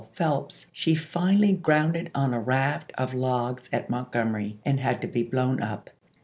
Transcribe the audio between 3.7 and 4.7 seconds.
at Montgomery